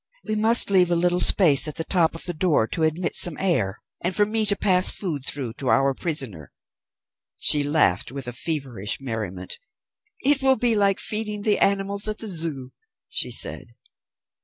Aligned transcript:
We 0.25 0.33
must 0.33 0.71
leave 0.71 0.89
a 0.89 0.95
little 0.95 1.19
space 1.19 1.67
at 1.67 1.75
the 1.75 1.83
top 1.83 2.15
of 2.15 2.23
the 2.25 2.33
door 2.33 2.65
to 2.69 2.81
admit 2.81 3.15
some 3.15 3.37
air, 3.39 3.83
and 4.03 4.15
for 4.15 4.25
me 4.25 4.47
to 4.47 4.55
pass 4.55 4.89
food 4.89 5.27
through 5.27 5.53
to 5.59 5.67
our 5.69 5.93
prisoner." 5.93 6.51
She 7.39 7.61
laughed 7.61 8.11
with 8.11 8.27
a 8.27 8.33
feverish 8.33 8.99
merriment. 8.99 9.59
"It 10.23 10.41
will 10.41 10.55
be 10.57 10.73
like 10.75 10.99
feeding 10.99 11.43
the 11.43 11.59
animals 11.59 12.07
at 12.07 12.17
the 12.17 12.29
Zoo," 12.29 12.71
she 13.09 13.29
said. 13.29 13.75